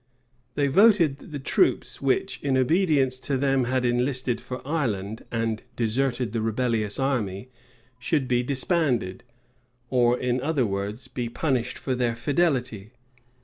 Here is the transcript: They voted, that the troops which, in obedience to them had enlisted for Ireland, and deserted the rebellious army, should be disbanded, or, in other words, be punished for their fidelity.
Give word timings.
They 0.55 0.65
voted, 0.65 1.17
that 1.17 1.31
the 1.31 1.37
troops 1.37 2.01
which, 2.01 2.41
in 2.41 2.57
obedience 2.57 3.19
to 3.19 3.37
them 3.37 3.65
had 3.65 3.85
enlisted 3.85 4.41
for 4.41 4.67
Ireland, 4.67 5.23
and 5.31 5.61
deserted 5.75 6.31
the 6.31 6.41
rebellious 6.41 6.97
army, 6.97 7.49
should 7.99 8.27
be 8.27 8.41
disbanded, 8.41 9.23
or, 9.91 10.17
in 10.19 10.41
other 10.41 10.65
words, 10.65 11.07
be 11.07 11.29
punished 11.29 11.77
for 11.77 11.93
their 11.93 12.15
fidelity. 12.15 12.93